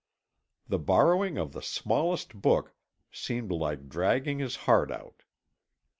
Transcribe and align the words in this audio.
The 0.67 0.79
borrowing 0.79 1.37
of 1.37 1.53
the 1.53 1.61
smallest 1.61 2.33
book 2.33 2.73
seemed 3.11 3.51
like 3.51 3.87
dragging 3.87 4.39
his 4.39 4.55
heart 4.65 4.89
out. 4.91 5.21